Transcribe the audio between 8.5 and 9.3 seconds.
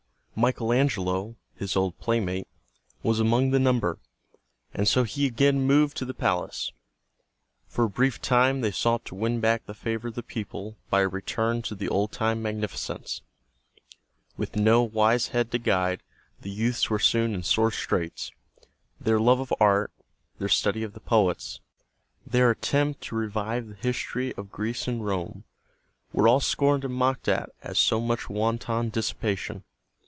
they sought to